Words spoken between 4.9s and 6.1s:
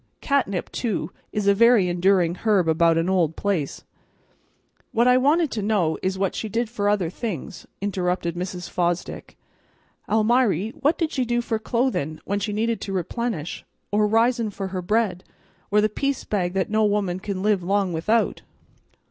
what I want to know